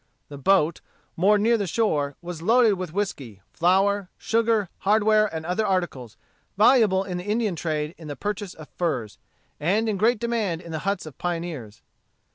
[0.29, 0.81] The boat,
[1.15, 6.17] moored near the shore, was loaded with whiskey, flour, sugar, hardware, and other articles,
[6.57, 9.19] valuable in the Indian trade in the purchase of furs,
[9.59, 11.83] and in great demand in the huts of pioneers.